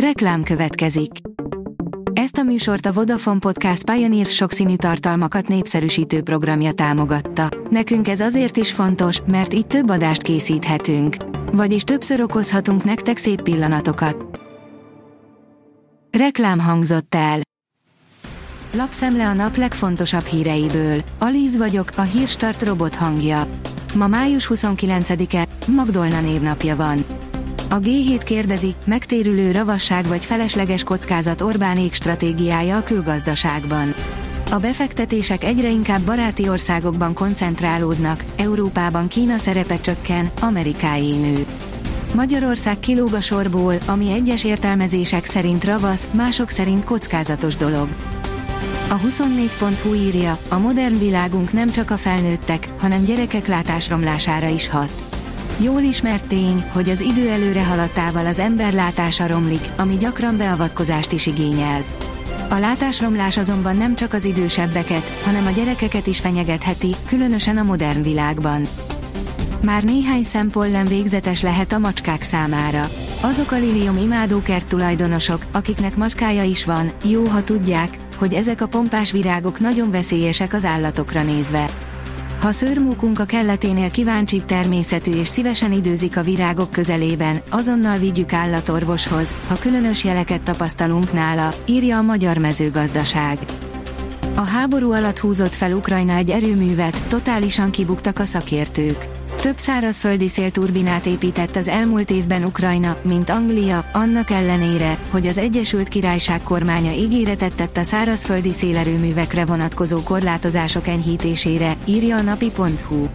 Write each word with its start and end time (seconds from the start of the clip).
Reklám 0.00 0.42
következik. 0.42 1.10
Ezt 2.12 2.36
a 2.36 2.42
műsort 2.42 2.86
a 2.86 2.92
Vodafone 2.92 3.38
Podcast 3.38 3.90
Pioneer 3.90 4.26
sokszínű 4.26 4.76
tartalmakat 4.76 5.48
népszerűsítő 5.48 6.22
programja 6.22 6.72
támogatta. 6.72 7.48
Nekünk 7.70 8.08
ez 8.08 8.20
azért 8.20 8.56
is 8.56 8.72
fontos, 8.72 9.20
mert 9.26 9.54
így 9.54 9.66
több 9.66 9.90
adást 9.90 10.22
készíthetünk. 10.22 11.16
Vagyis 11.52 11.82
többször 11.82 12.20
okozhatunk 12.20 12.84
nektek 12.84 13.16
szép 13.16 13.42
pillanatokat. 13.42 14.40
Reklám 16.18 16.58
hangzott 16.58 17.14
el. 17.14 17.40
Lapszemle 18.72 19.28
a 19.28 19.32
nap 19.32 19.56
legfontosabb 19.56 20.24
híreiből. 20.24 21.00
Alíz 21.18 21.56
vagyok, 21.56 21.90
a 21.96 22.02
hírstart 22.02 22.62
robot 22.62 22.94
hangja. 22.94 23.42
Ma 23.94 24.06
május 24.06 24.50
29-e, 24.54 25.46
Magdolna 25.66 26.20
névnapja 26.20 26.76
van. 26.76 27.25
A 27.68 27.80
G7 27.80 28.20
kérdezi, 28.24 28.74
megtérülő 28.84 29.50
ravasság 29.52 30.06
vagy 30.06 30.24
felesleges 30.24 30.82
kockázat 30.82 31.40
Orbánék 31.40 31.94
stratégiája 31.94 32.76
a 32.76 32.82
külgazdaságban. 32.82 33.94
A 34.50 34.56
befektetések 34.56 35.44
egyre 35.44 35.70
inkább 35.70 36.00
baráti 36.00 36.48
országokban 36.48 37.14
koncentrálódnak, 37.14 38.24
Európában 38.36 39.08
Kína 39.08 39.38
szerepe 39.38 39.80
csökken, 39.80 40.30
Amerikáé 40.40 41.10
nő. 41.10 41.46
Magyarország 42.14 42.78
kilóg 42.78 43.12
a 43.12 43.20
sorból, 43.20 43.74
ami 43.86 44.12
egyes 44.12 44.44
értelmezések 44.44 45.24
szerint 45.24 45.64
ravasz, 45.64 46.08
mások 46.10 46.48
szerint 46.48 46.84
kockázatos 46.84 47.56
dolog. 47.56 47.88
A 48.88 48.94
24.hu 48.98 49.94
írja, 49.94 50.38
a 50.48 50.58
modern 50.58 50.98
világunk 50.98 51.52
nem 51.52 51.70
csak 51.70 51.90
a 51.90 51.96
felnőttek, 51.96 52.68
hanem 52.78 53.04
gyerekek 53.04 53.46
látásromlására 53.46 54.48
is 54.48 54.68
hat. 54.68 55.15
Jól 55.58 55.80
ismert 55.80 56.26
tény, 56.26 56.64
hogy 56.72 56.88
az 56.88 57.00
idő 57.00 57.30
előre 57.30 57.64
haladtával 57.64 58.26
az 58.26 58.38
ember 58.38 58.72
látása 58.72 59.26
romlik, 59.26 59.70
ami 59.76 59.96
gyakran 59.96 60.36
beavatkozást 60.36 61.12
is 61.12 61.26
igényel. 61.26 61.84
A 62.48 62.54
látásromlás 62.54 63.36
azonban 63.36 63.76
nem 63.76 63.94
csak 63.94 64.12
az 64.12 64.24
idősebbeket, 64.24 65.08
hanem 65.24 65.46
a 65.46 65.50
gyerekeket 65.50 66.06
is 66.06 66.20
fenyegetheti, 66.20 66.94
különösen 67.06 67.56
a 67.56 67.62
modern 67.62 68.02
világban. 68.02 68.66
Már 69.62 69.84
néhány 69.84 70.22
szempollen 70.22 70.86
végzetes 70.86 71.42
lehet 71.42 71.72
a 71.72 71.78
macskák 71.78 72.22
számára. 72.22 72.88
Azok 73.20 73.50
a 73.50 73.56
lilium 73.56 73.96
imádókert 73.96 74.66
tulajdonosok, 74.66 75.42
akiknek 75.52 75.96
macskája 75.96 76.42
is 76.42 76.64
van, 76.64 76.92
jó, 77.04 77.24
ha 77.24 77.44
tudják, 77.44 77.96
hogy 78.16 78.34
ezek 78.34 78.60
a 78.60 78.66
pompás 78.66 79.12
virágok 79.12 79.60
nagyon 79.60 79.90
veszélyesek 79.90 80.52
az 80.52 80.64
állatokra 80.64 81.22
nézve. 81.22 81.66
Ha 82.40 82.52
szőrmúkunk 82.52 83.18
a 83.18 83.24
kelleténél 83.24 83.90
kíváncsibb 83.90 84.44
természetű 84.44 85.12
és 85.12 85.28
szívesen 85.28 85.72
időzik 85.72 86.16
a 86.16 86.22
virágok 86.22 86.70
közelében, 86.70 87.40
azonnal 87.50 87.98
vigyük 87.98 88.32
állatorvoshoz, 88.32 89.34
ha 89.48 89.58
különös 89.58 90.04
jeleket 90.04 90.42
tapasztalunk 90.42 91.12
nála, 91.12 91.52
írja 91.66 91.98
a 91.98 92.02
Magyar 92.02 92.38
Mezőgazdaság. 92.38 93.38
A 94.34 94.40
háború 94.40 94.92
alatt 94.92 95.18
húzott 95.18 95.54
fel 95.54 95.72
Ukrajna 95.72 96.14
egy 96.14 96.30
erőművet, 96.30 97.02
totálisan 97.08 97.70
kibuktak 97.70 98.18
a 98.18 98.24
szakértők. 98.24 99.08
Több 99.46 99.58
szárazföldi 99.58 100.28
szélturbinát 100.28 101.06
épített 101.06 101.56
az 101.56 101.68
elmúlt 101.68 102.10
évben 102.10 102.44
Ukrajna, 102.44 102.96
mint 103.02 103.30
Anglia, 103.30 103.84
annak 103.92 104.30
ellenére, 104.30 104.98
hogy 105.10 105.26
az 105.26 105.38
Egyesült 105.38 105.88
Királyság 105.88 106.42
kormánya 106.42 106.92
ígéretet 106.92 107.54
tett 107.54 107.76
a 107.76 107.82
szárazföldi 107.82 108.52
szélerőművekre 108.52 109.44
vonatkozó 109.44 110.02
korlátozások 110.02 110.86
enyhítésére, 110.86 111.76
írja 111.84 112.16
a 112.16 112.22
napi.hu. 112.22 113.06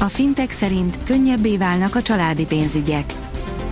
A 0.00 0.04
fintek 0.04 0.50
szerint 0.50 0.98
könnyebbé 1.04 1.56
válnak 1.56 1.94
a 1.94 2.02
családi 2.02 2.46
pénzügyek. 2.46 3.12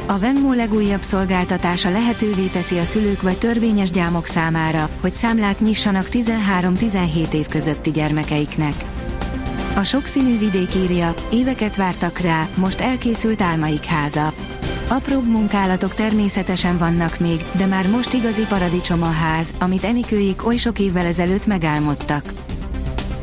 A 0.07 0.19
Venmo 0.19 0.53
legújabb 0.53 1.03
szolgáltatása 1.03 1.91
lehetővé 1.91 2.47
teszi 2.47 2.79
a 2.79 2.85
szülők 2.85 3.23
vagy 3.23 3.39
törvényes 3.39 3.91
gyámok 3.91 4.27
számára, 4.27 4.89
hogy 5.01 5.13
számlát 5.13 5.61
nyissanak 5.61 6.07
13-17 6.11 7.33
év 7.33 7.49
közötti 7.49 7.91
gyermekeiknek. 7.91 8.75
A 9.77 9.85
sokszínű 9.85 10.39
vidék 10.39 10.75
írja, 10.75 11.15
éveket 11.33 11.77
vártak 11.77 12.19
rá, 12.19 12.49
most 12.55 12.81
elkészült 12.81 13.41
álmaik 13.41 13.85
háza. 13.85 14.33
Apróbb 14.89 15.27
munkálatok 15.27 15.95
természetesen 15.95 16.79
vannak 16.79 17.19
még, 17.19 17.45
de 17.57 17.67
már 17.67 17.89
most 17.89 18.13
igazi 18.13 18.43
paradicsom 18.49 19.03
a 19.03 19.11
ház, 19.11 19.53
amit 19.59 19.85
Enikőik 19.85 20.47
oly 20.47 20.57
sok 20.57 20.79
évvel 20.79 21.07
ezelőtt 21.07 21.47
megálmodtak. 21.47 22.33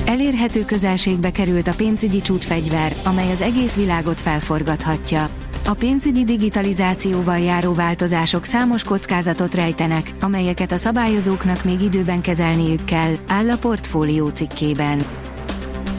Elérhető 0.05 0.65
közelségbe 0.65 1.31
került 1.31 1.67
a 1.67 1.73
pénzügyi 1.73 2.21
csúcsfegyver, 2.21 2.95
amely 3.03 3.31
az 3.31 3.41
egész 3.41 3.75
világot 3.75 4.19
felforgathatja. 4.19 5.29
A 5.65 5.73
pénzügyi 5.73 6.23
digitalizációval 6.23 7.39
járó 7.39 7.73
változások 7.73 8.45
számos 8.45 8.83
kockázatot 8.83 9.55
rejtenek, 9.55 10.09
amelyeket 10.21 10.71
a 10.71 10.77
szabályozóknak 10.77 11.63
még 11.63 11.81
időben 11.81 12.21
kezelniük 12.21 12.85
kell, 12.85 13.13
áll 13.27 13.49
a 13.49 13.57
portfólió 13.57 14.27
cikkében. 14.27 15.05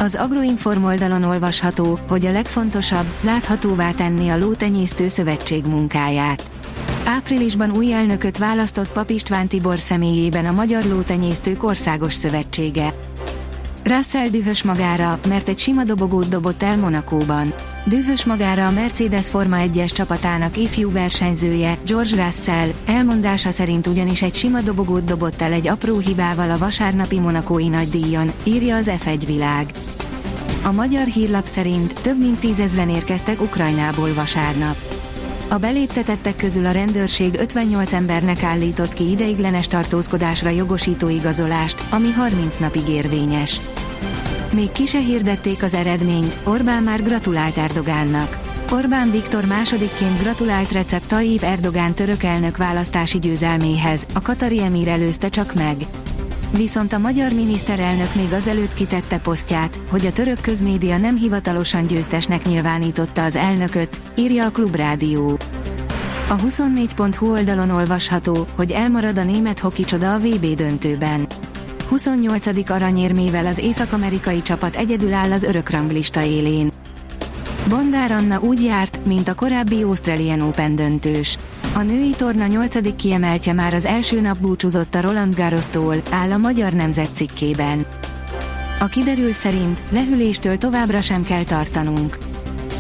Az 0.02 0.14
Agroinform 0.14 0.84
oldalon 0.84 1.22
olvasható, 1.22 1.98
hogy 2.08 2.26
a 2.26 2.32
legfontosabb, 2.32 3.06
láthatóvá 3.20 3.90
tenni 3.90 4.28
a 4.28 4.38
Lótenyésztő 4.38 5.08
Szövetség 5.08 5.64
munkáját. 5.64 6.50
Áprilisban 7.04 7.70
új 7.70 7.92
elnököt 7.92 8.38
választott 8.38 8.92
Pap 8.92 9.10
István 9.10 9.46
Tibor 9.46 9.78
személyében 9.78 10.46
a 10.46 10.52
Magyar 10.52 10.84
Lótenyésztők 10.84 11.62
Országos 11.62 12.14
Szövetsége. 12.14 12.94
Russell 13.84 14.28
dühös 14.28 14.62
magára, 14.62 15.20
mert 15.28 15.48
egy 15.48 15.58
sima 15.58 15.84
dobogót 15.84 16.28
dobott 16.28 16.62
el 16.62 16.76
Monakóban. 16.76 17.54
Dühös 17.84 18.24
magára 18.24 18.66
a 18.66 18.70
Mercedes 18.70 19.28
Forma 19.28 19.56
1-es 19.60 19.92
csapatának 19.92 20.56
ifjú 20.56 20.90
versenyzője, 20.90 21.78
George 21.86 22.24
Russell, 22.24 22.68
elmondása 22.86 23.50
szerint 23.50 23.86
ugyanis 23.86 24.22
egy 24.22 24.34
sima 24.34 24.60
dobogót 24.60 25.04
dobott 25.04 25.40
el 25.40 25.52
egy 25.52 25.68
apró 25.68 25.98
hibával 25.98 26.50
a 26.50 26.58
vasárnapi 26.58 27.18
monakói 27.18 27.68
nagydíjon, 27.68 28.32
írja 28.44 28.76
az 28.76 28.90
F1 29.04 29.22
világ. 29.26 29.66
A 30.62 30.72
magyar 30.72 31.06
hírlap 31.06 31.46
szerint 31.46 32.00
több 32.00 32.18
mint 32.18 32.38
tízezren 32.38 32.88
érkeztek 32.88 33.40
Ukrajnából 33.40 34.14
vasárnap. 34.14 34.76
A 35.48 35.58
beléptetettek 35.58 36.36
közül 36.36 36.66
a 36.66 36.70
rendőrség 36.70 37.34
58 37.38 37.92
embernek 37.92 38.42
állított 38.42 38.92
ki 38.92 39.10
ideiglenes 39.10 39.66
tartózkodásra 39.66 40.50
jogosító 40.50 41.08
igazolást, 41.08 41.82
ami 41.90 42.10
30 42.10 42.56
napig 42.56 42.88
érvényes. 42.88 43.60
Még 44.52 44.72
ki 44.72 44.86
se 44.86 44.98
hirdették 44.98 45.62
az 45.62 45.74
eredményt, 45.74 46.36
Orbán 46.44 46.82
már 46.82 47.02
gratulált 47.02 47.56
Erdogánnak. 47.56 48.40
Orbán 48.72 49.10
Viktor 49.10 49.44
másodikként 49.44 50.20
gratulált 50.20 50.72
recept 50.72 51.08
Tayyip 51.08 51.42
Erdogán 51.42 51.92
török 51.92 52.22
elnök 52.22 52.56
választási 52.56 53.18
győzelméhez, 53.18 54.06
a 54.14 54.22
Katari 54.22 54.62
emír 54.62 54.88
előzte 54.88 55.28
csak 55.28 55.54
meg. 55.54 55.76
Viszont 56.56 56.92
a 56.92 56.98
magyar 56.98 57.32
miniszterelnök 57.32 58.14
még 58.14 58.32
azelőtt 58.32 58.74
kitette 58.74 59.18
posztját, 59.18 59.78
hogy 59.88 60.06
a 60.06 60.12
török 60.12 60.40
közmédia 60.40 60.98
nem 60.98 61.16
hivatalosan 61.16 61.86
győztesnek 61.86 62.44
nyilvánította 62.44 63.24
az 63.24 63.36
elnököt, 63.36 64.00
írja 64.16 64.46
a 64.46 64.50
Klubrádió. 64.50 65.38
A 66.28 66.36
24.hu 66.36 67.30
oldalon 67.30 67.70
olvasható, 67.70 68.46
hogy 68.56 68.70
elmarad 68.70 69.18
a 69.18 69.24
német 69.24 69.58
hokicsoda 69.58 70.14
a 70.14 70.18
VB 70.18 70.46
döntőben. 70.54 71.26
28. 71.92 72.70
aranyérmével 72.70 73.46
az 73.46 73.58
észak-amerikai 73.58 74.42
csapat 74.42 74.76
egyedül 74.76 75.12
áll 75.12 75.32
az 75.32 75.42
örökranglista 75.42 76.22
élén. 76.22 76.70
Bondár 77.68 78.10
Anna 78.10 78.40
úgy 78.40 78.62
járt, 78.62 79.06
mint 79.06 79.28
a 79.28 79.34
korábbi 79.34 79.82
Australian 79.82 80.40
Open 80.40 80.74
döntős. 80.74 81.38
A 81.74 81.82
női 81.82 82.10
torna 82.10 82.46
8. 82.46 82.96
kiemeltje 82.96 83.52
már 83.52 83.74
az 83.74 83.84
első 83.84 84.20
nap 84.20 84.38
búcsúzott 84.38 84.94
a 84.94 85.00
Roland 85.00 85.34
Garros-tól, 85.34 86.02
áll 86.10 86.30
a 86.30 86.36
Magyar 86.36 86.72
Nemzet 86.72 87.14
cikkében. 87.14 87.86
A 88.78 88.86
kiderül 88.86 89.32
szerint 89.32 89.82
lehűléstől 89.90 90.56
továbbra 90.56 91.00
sem 91.00 91.22
kell 91.22 91.44
tartanunk. 91.44 92.18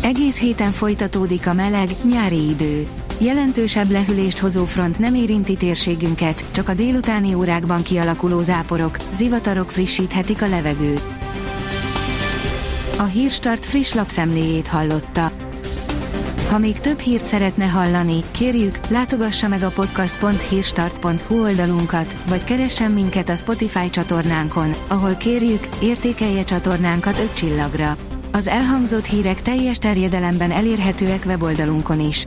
Egész 0.02 0.38
héten 0.38 0.72
folytatódik 0.72 1.46
a 1.46 1.52
meleg, 1.52 1.88
nyári 2.10 2.48
idő. 2.48 2.86
Jelentősebb 3.24 3.90
lehűlést 3.90 4.38
hozó 4.38 4.64
front 4.64 4.98
nem 4.98 5.14
érinti 5.14 5.54
térségünket, 5.54 6.44
csak 6.50 6.68
a 6.68 6.74
délutáni 6.74 7.34
órákban 7.34 7.82
kialakuló 7.82 8.42
záporok, 8.42 8.96
zivatarok 9.12 9.70
frissíthetik 9.70 10.42
a 10.42 10.48
levegőt. 10.48 11.04
A 12.98 13.02
Hírstart 13.02 13.66
friss 13.66 13.92
lapszemléjét 13.92 14.68
hallotta. 14.68 15.30
Ha 16.48 16.58
még 16.58 16.80
több 16.80 16.98
hírt 16.98 17.24
szeretne 17.24 17.64
hallani, 17.64 18.22
kérjük, 18.30 18.78
látogassa 18.88 19.48
meg 19.48 19.62
a 19.62 19.70
podcast.hírstart.hu 19.70 21.42
oldalunkat, 21.42 22.16
vagy 22.28 22.44
keressen 22.44 22.90
minket 22.90 23.28
a 23.28 23.36
Spotify 23.36 23.90
csatornánkon, 23.90 24.70
ahol 24.88 25.14
kérjük, 25.14 25.68
értékelje 25.82 26.44
csatornánkat 26.44 27.18
5 27.18 27.32
csillagra. 27.32 27.96
Az 28.32 28.46
elhangzott 28.46 29.06
hírek 29.06 29.42
teljes 29.42 29.78
terjedelemben 29.78 30.50
elérhetőek 30.50 31.22
weboldalunkon 31.26 32.00
is. 32.00 32.26